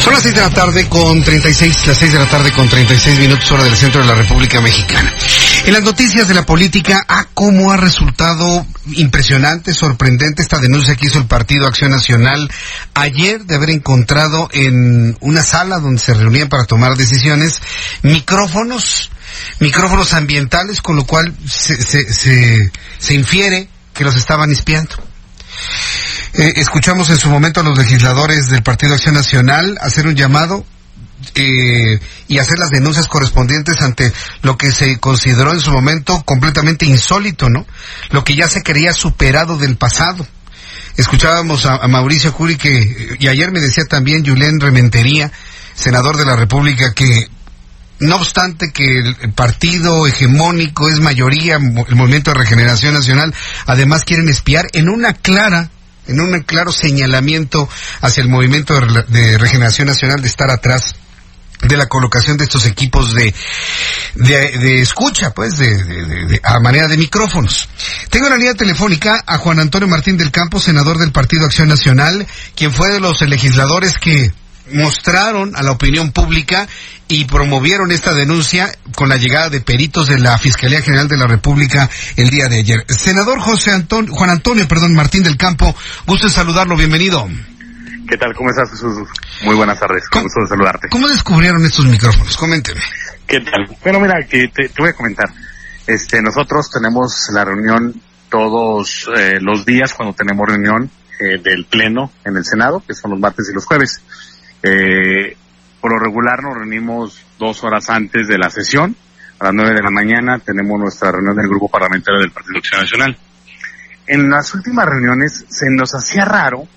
[0.00, 3.18] Son las 6 de la tarde con 36, las 6 de la tarde con 36
[3.18, 5.14] minutos hora del centro de la República Mexicana.
[5.66, 11.06] En las noticias de la política, ah, cómo ha resultado impresionante, sorprendente esta denuncia que
[11.06, 12.50] hizo el Partido Acción Nacional
[12.92, 17.62] ayer de haber encontrado en una sala donde se reunían para tomar decisiones
[18.02, 19.10] micrófonos,
[19.58, 24.96] micrófonos ambientales, con lo cual se, se, se, se infiere que los estaban espiando.
[26.34, 30.66] Eh, escuchamos en su momento a los legisladores del Partido Acción Nacional hacer un llamado
[31.34, 36.86] eh, y hacer las denuncias correspondientes ante lo que se consideró en su momento completamente
[36.86, 37.66] insólito, ¿no?
[38.10, 40.26] Lo que ya se creía superado del pasado.
[40.96, 45.32] Escuchábamos a, Mauricio Curi que, y ayer me decía también Julián Rementería,
[45.74, 47.28] senador de la República, que
[47.98, 53.34] no obstante que el partido hegemónico es mayoría, el Movimiento de Regeneración Nacional,
[53.66, 55.70] además quieren espiar en una clara
[56.06, 57.68] en un claro señalamiento
[58.00, 60.96] hacia el movimiento de regeneración nacional de estar atrás
[61.62, 63.34] de la colocación de estos equipos de,
[64.14, 67.68] de, de escucha, pues, de, de, a manera de micrófonos.
[68.10, 71.68] Tengo en la línea telefónica a Juan Antonio Martín del Campo, senador del Partido Acción
[71.68, 74.32] Nacional, quien fue de los legisladores que
[74.72, 76.66] mostraron a la opinión pública
[77.08, 81.26] y promovieron esta denuncia con la llegada de peritos de la Fiscalía General de la
[81.26, 82.84] República el día de ayer.
[82.88, 85.74] Senador José Antonio, Juan Antonio, perdón, Martín del Campo,
[86.06, 87.28] gusto en saludarlo, bienvenido.
[88.08, 88.34] ¿Qué tal?
[88.34, 89.08] ¿Cómo estás, Jesús?
[89.44, 90.88] Muy buenas tardes, con gusto de saludarte.
[90.90, 92.36] ¿Cómo descubrieron estos micrófonos?
[92.36, 92.80] Coménteme.
[93.26, 93.66] ¿Qué tal?
[93.82, 95.26] Bueno, mira, que te, te voy a comentar.
[95.86, 97.94] Este, nosotros tenemos la reunión
[98.28, 103.12] todos eh, los días cuando tenemos reunión eh, del Pleno en el Senado, que son
[103.12, 104.02] los martes y los jueves.
[104.62, 105.36] Eh,
[105.80, 108.96] por lo regular nos reunimos dos horas antes de la sesión.
[109.38, 112.80] A las nueve de la mañana tenemos nuestra reunión del Grupo Parlamentario del Partido Acción
[112.80, 113.18] Nacional.
[114.06, 116.68] En las últimas reuniones se nos hacía raro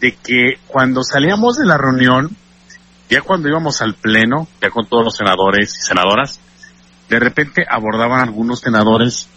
[0.00, 2.34] de que cuando salíamos de la reunión,
[3.08, 6.40] ya cuando íbamos al pleno, ya con todos los senadores y senadoras,
[7.08, 9.28] de repente abordaban algunos senadores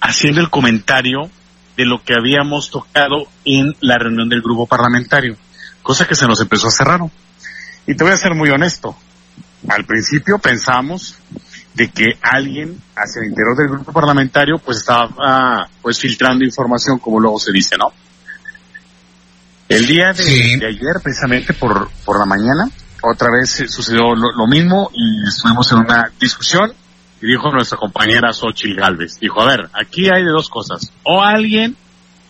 [0.00, 1.30] haciendo el comentario
[1.76, 5.36] de lo que habíamos tocado en la reunión del grupo parlamentario,
[5.82, 7.10] cosa que se nos empezó a hacer raro.
[7.86, 8.96] Y te voy a ser muy honesto.
[9.68, 11.16] Al principio pensamos
[11.74, 17.20] de que alguien hacia el interior del grupo parlamentario pues estaba pues filtrando información como
[17.20, 17.92] luego se dice, ¿no?
[19.70, 20.58] El día de, Sí.
[20.58, 22.68] de ayer, precisamente por, por la mañana,
[23.02, 26.72] otra vez eh, sucedió lo, lo mismo y estuvimos en una discusión
[27.22, 31.22] y dijo nuestra compañera Xochitl Galvez, dijo, a ver, aquí hay de dos cosas, o
[31.22, 31.76] alguien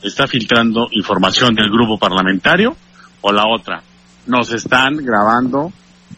[0.03, 2.77] está filtrando información del grupo parlamentario
[3.23, 3.83] o la otra,
[4.27, 5.73] nos están grabando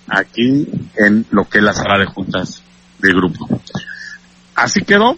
[0.09, 0.66] aquí
[0.97, 2.65] en lo que es la sala de juntas
[2.99, 3.49] del grupo.
[4.56, 5.16] Así quedó,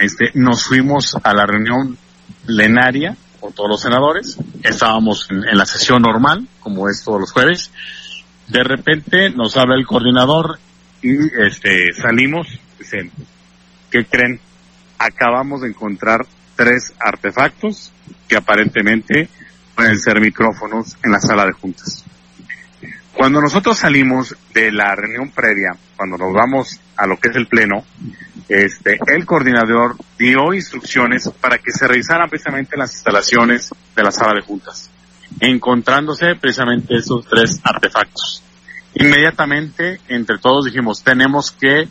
[0.00, 1.98] este, nos fuimos a la reunión
[2.46, 3.18] plenaria
[3.52, 7.70] todos los senadores, estábamos en, en la sesión normal, como es todos los jueves,
[8.48, 10.58] de repente nos habla el coordinador
[11.02, 13.10] y este salimos, dicen,
[13.90, 14.40] ¿qué creen?
[14.98, 17.92] Acabamos de encontrar tres artefactos
[18.28, 19.28] que aparentemente
[19.74, 22.04] pueden ser micrófonos en la sala de juntas.
[23.12, 27.46] Cuando nosotros salimos de la reunión previa, cuando nos vamos a lo que es el
[27.46, 27.84] pleno,
[28.48, 34.34] este, el coordinador dio instrucciones para que se revisaran precisamente las instalaciones de la sala
[34.34, 34.90] de juntas,
[35.40, 38.42] encontrándose precisamente esos tres artefactos.
[38.94, 41.88] Inmediatamente, entre todos dijimos, tenemos que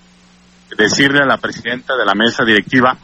[0.78, 2.98] decirle a la presidenta de la mesa directiva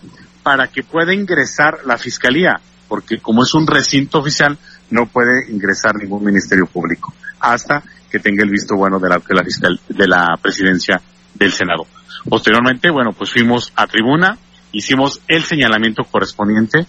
[0.44, 4.58] para que pueda ingresar la fiscalía, porque como es un recinto oficial,
[4.90, 9.36] no puede ingresar ningún ministerio público hasta que tenga el visto bueno de la, de
[9.36, 11.00] la, fiscal, de la presidencia
[11.40, 11.88] del Senado.
[12.28, 14.38] Posteriormente, bueno, pues fuimos a tribuna,
[14.72, 16.86] hicimos el señalamiento correspondiente,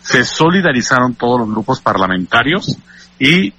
[0.00, 2.78] se solidarizaron todos los grupos parlamentarios
[3.18, 3.52] y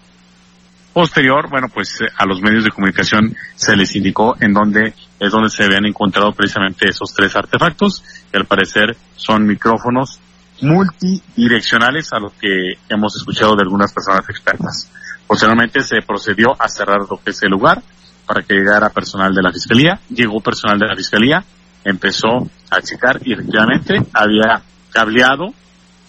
[0.91, 5.31] posterior, bueno, pues eh, a los medios de comunicación se les indicó en dónde es
[5.31, 10.19] donde se habían encontrado precisamente esos tres artefactos que al parecer son micrófonos
[10.61, 14.91] multidireccionales a lo que hemos escuchado de algunas personas expertas.
[15.25, 17.81] Posteriormente se procedió a cerrar lo que es el lugar
[18.25, 19.99] para que llegara personal de la fiscalía.
[20.09, 21.43] Llegó personal de la fiscalía,
[21.83, 24.61] empezó a checar y efectivamente había
[24.91, 25.53] cableado.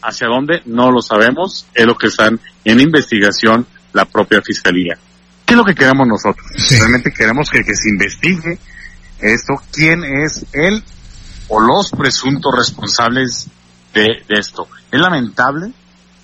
[0.07, 0.61] ¿Hacia dónde?
[0.67, 1.67] No lo sabemos.
[1.73, 4.99] Es lo que están en investigación la propia fiscalía.
[5.47, 6.47] ¿Qué es lo que queremos nosotros?
[6.79, 8.59] Realmente queremos que, que se investigue
[9.21, 10.83] esto, quién es él
[11.49, 13.49] o los presuntos responsables
[13.95, 14.69] de, de esto.
[14.91, 15.73] Es lamentable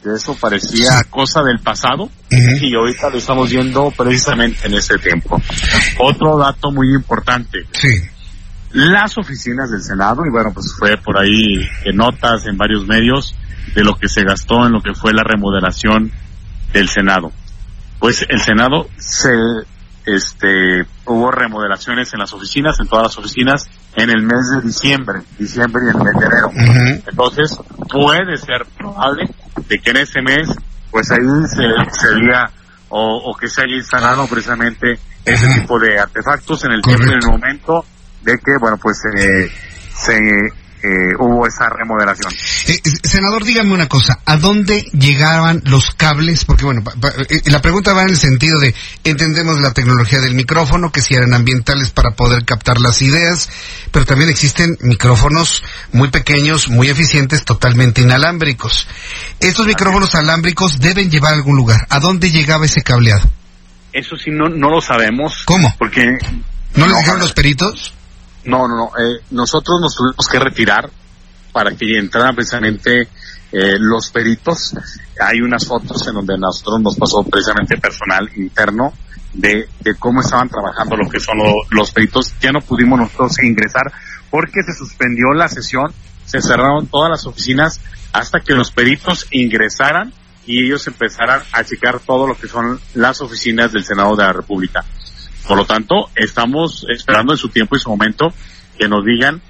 [0.03, 5.41] que eso parecía cosa del pasado y ahorita lo estamos viendo precisamente en este tiempo.
[5.99, 7.67] Otro dato muy importante.
[8.73, 13.35] Las oficinas del Senado, y bueno, pues fue por ahí en notas en varios medios
[13.75, 16.13] de lo que se gastó en lo que fue la remodelación
[16.73, 17.33] del Senado.
[17.99, 19.31] Pues el Senado se
[20.07, 25.21] este, hubo remodelaciones en las oficinas, en todas las oficinas, en el mes de diciembre,
[25.39, 27.03] diciembre y el mes de enero.
[27.07, 27.59] Entonces,
[27.91, 29.29] puede ser probable
[29.71, 30.49] de que en ese mes,
[30.91, 31.63] pues ahí se,
[31.93, 32.09] se
[32.89, 37.31] o, que se haya instalado precisamente ese tipo de artefactos en el tiempo en el
[37.31, 37.85] momento
[38.23, 39.49] de que, bueno, pues eh,
[39.95, 40.19] se
[40.83, 42.33] eh, hubo esa remodelación.
[42.67, 46.45] Eh, senador, dígame una cosa, ¿a dónde llegaban los cables?
[46.45, 46.83] Porque bueno,
[47.29, 48.75] eh, la pregunta va en el sentido de,
[49.05, 53.51] entendemos la tecnología del micrófono, que si eran ambientales para poder captar las ideas,
[53.91, 55.63] pero también existen micrófonos
[55.93, 58.89] muy pequeños, muy eficientes, totalmente inalámbricos.
[59.39, 61.87] Estos micrófonos alámbricos deben llevar a algún lugar.
[61.91, 63.29] ¿A dónde llegaba ese cableado?
[63.93, 65.43] Eso sí, no, no lo sabemos.
[65.45, 65.75] ¿Cómo?
[65.79, 66.07] Porque...
[66.75, 67.93] ¿No, le dijeron los peritos?
[68.45, 68.91] No, no, no.
[68.99, 70.91] Eh, nosotros nos tuvimos que retirar
[71.53, 73.09] para que entraran precisamente
[73.53, 74.75] eh, los peritos.
[75.21, 78.93] Hay unas fotos en donde nosotros nos pasó precisamente personal interno
[79.35, 81.39] de, de cómo estaban trabajando lo que son
[81.71, 82.35] los peritos.
[82.41, 83.93] Ya no pudimos nosotros ingresar
[84.31, 85.93] porque se suspendió la sesión,
[86.25, 87.81] se cerraron todas las oficinas
[88.13, 90.13] hasta que los peritos ingresaran
[90.47, 94.33] y ellos empezaran a checar todo lo que son las oficinas del Senado de la
[94.33, 94.85] República.
[95.47, 98.33] Por lo tanto, estamos esperando en su tiempo y su momento
[98.79, 99.41] que nos digan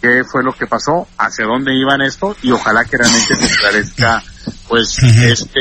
[0.00, 4.22] qué fue lo que pasó, hacia dónde iban esto y ojalá que realmente se esclarezca
[4.68, 5.60] pues este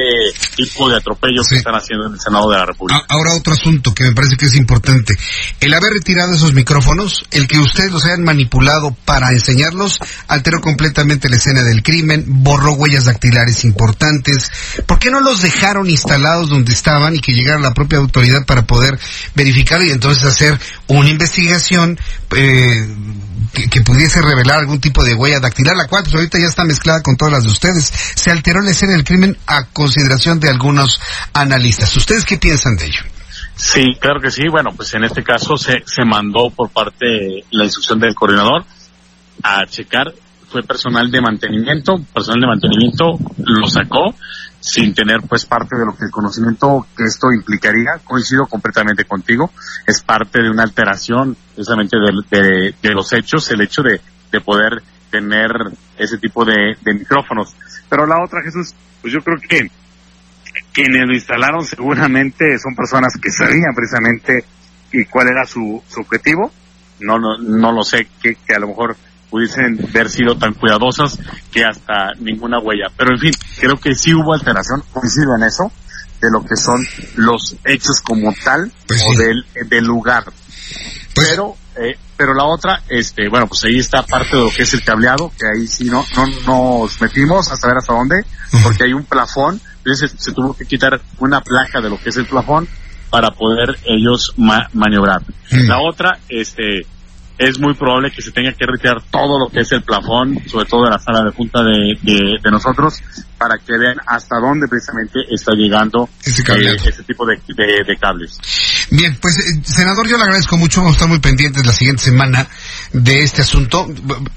[0.59, 3.05] tipo de atropellos que están haciendo en el Senado de la República.
[3.07, 5.15] Ahora otro asunto que me parece que es importante.
[5.59, 11.29] El haber retirado esos micrófonos, el que ustedes los hayan manipulado para enseñarlos, alteró completamente
[11.29, 14.51] la escena del crimen, borró huellas dactilares importantes.
[14.85, 18.67] ¿Por qué no los dejaron instalados donde estaban y que llegara la propia autoridad para
[18.67, 18.99] poder
[19.35, 21.97] verificar y entonces hacer una investigación
[22.35, 22.87] eh,
[23.69, 27.01] que, pudiese revelar algún tipo de huella dactilar, la cual pues, ahorita ya está mezclada
[27.01, 27.91] con todas las de ustedes.
[28.15, 30.99] Se alteró la escena del crimen a consideración de algunos
[31.33, 31.95] analistas.
[31.95, 33.01] ¿Ustedes qué piensan de ello?
[33.55, 34.43] Sí, claro que sí.
[34.49, 38.63] Bueno, pues en este caso se, se mandó por parte de la instrucción del coordinador
[39.43, 40.13] a checar.
[40.49, 44.15] Fue personal de mantenimiento, personal de mantenimiento lo sacó
[44.59, 47.99] sin tener pues parte de lo que el conocimiento que esto implicaría.
[48.03, 49.51] Coincido completamente contigo.
[49.85, 54.81] Es parte de una alteración precisamente de, de, los hechos, el hecho de, de poder
[55.11, 55.51] tener
[55.97, 57.53] ese tipo de, de micrófonos.
[57.89, 59.69] Pero la otra, Jesús, pues yo creo que
[60.79, 64.45] quienes lo instalaron seguramente son personas que sabían precisamente
[64.93, 66.51] y cuál era su, su objetivo.
[67.01, 68.95] No, no, no lo sé, que, que a lo mejor
[69.29, 71.19] pudiesen haber sido tan cuidadosas
[71.51, 72.87] que hasta ninguna huella.
[72.95, 75.71] Pero en fin, creo que sí hubo alteración, coincido en eso,
[76.21, 80.25] de lo que son los hechos como tal pues o del, del lugar.
[81.13, 84.63] Pues pero eh, pero la otra, este, bueno, pues ahí está parte de lo que
[84.63, 88.25] es el cableado, que ahí sí no, no nos metimos hasta ver hasta dónde,
[88.63, 92.17] porque hay un plafón, entonces se, tuvo que quitar una placa de lo que es
[92.17, 92.67] el plafón
[93.09, 95.21] para poder ellos maniobrar.
[95.51, 96.85] La otra, este,
[97.39, 100.65] es muy probable que se tenga que retirar todo lo que es el plafón, sobre
[100.65, 103.01] todo de la sala de junta de, de, nosotros,
[103.37, 108.37] para que vean hasta dónde precisamente está llegando ese, eh, tipo de, de, cables.
[108.91, 112.03] Bien, pues eh, senador, yo le agradezco mucho, vamos a estar muy pendientes la siguiente
[112.03, 112.47] semana
[112.91, 113.87] de este asunto.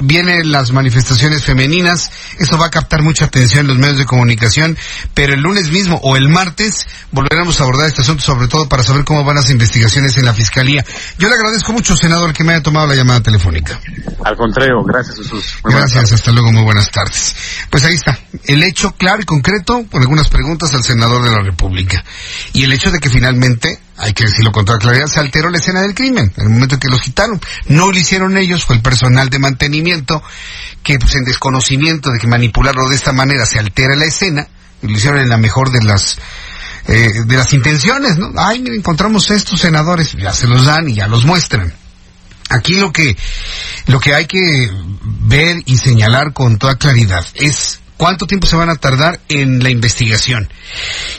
[0.02, 4.76] Vienen las manifestaciones femeninas, eso va a captar mucha atención en los medios de comunicación,
[5.14, 8.82] pero el lunes mismo o el martes volveremos a abordar este asunto, sobre todo para
[8.82, 10.84] saber cómo van las investigaciones en la Fiscalía.
[11.18, 13.80] Yo le agradezco mucho, senador, que me haya tomado la llamada telefónica.
[14.24, 15.56] Al contrario, gracias Jesús.
[15.64, 17.34] gracias, hasta luego, muy buenas tardes.
[17.70, 21.42] Pues ahí está, el hecho claro y concreto, con algunas preguntas al senador de la
[21.42, 22.04] República.
[22.52, 25.58] Y el hecho de que finalmente hay que decirlo con toda claridad, se alteró la
[25.58, 27.40] escena del crimen, en el momento en que los quitaron.
[27.66, 30.20] No lo hicieron ellos, fue el personal de mantenimiento,
[30.82, 34.48] que pues en desconocimiento de que manipularlo de esta manera se altera la escena,
[34.82, 36.18] y lo hicieron en la mejor de las
[36.88, 38.32] eh, de las intenciones, ¿no?
[38.36, 41.72] Ay, mira, encontramos estos senadores, ya se los dan y ya los muestran.
[42.50, 43.16] Aquí lo que,
[43.86, 44.68] lo que hay que
[45.20, 49.70] ver y señalar con toda claridad es cuánto tiempo se van a tardar en la
[49.70, 50.48] investigación.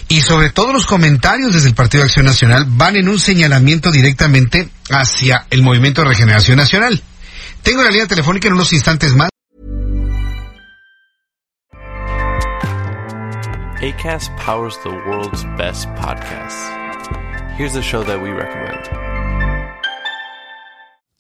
[0.10, 3.90] Y sobre todo los comentarios desde el Partido de Acción Nacional van en un señalamiento
[3.90, 7.02] directamente hacia el Movimiento de Regeneración Nacional.
[7.62, 9.30] Tengo la línea telefónica en unos instantes más.
[13.82, 16.70] ACAST powers the world's best podcasts.
[17.58, 19.12] Here's a show that we recommend.